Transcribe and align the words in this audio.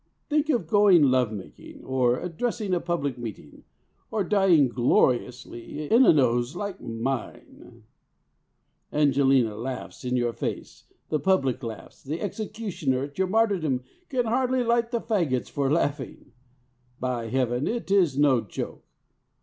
Think 0.29 0.49
of 0.49 0.65
going 0.65 1.03
love 1.03 1.31
making, 1.31 1.83
or 1.85 2.19
addressing 2.19 2.73
a 2.73 2.79
public 2.79 3.19
meeting, 3.19 3.65
or 4.09 4.23
dying 4.23 4.67
gloriously, 4.67 5.91
in 5.91 6.07
a 6.07 6.11
nose 6.11 6.55
like 6.55 6.81
mine! 6.81 7.83
Angelina 8.91 9.55
laughs 9.55 10.03
in 10.03 10.15
your 10.17 10.33
face, 10.33 10.85
the 11.09 11.19
public 11.19 11.61
laughs, 11.61 12.01
the 12.01 12.19
executioner 12.19 13.03
at 13.03 13.19
your 13.19 13.27
martyrdom 13.27 13.83
can 14.09 14.25
hardly 14.25 14.63
light 14.63 14.89
the 14.89 15.01
faggots 15.01 15.51
for 15.51 15.71
laughing. 15.71 16.31
By 16.99 17.27
heaven! 17.27 17.67
it 17.67 17.91
is 17.91 18.17
no 18.17 18.41
joke. 18.41 18.83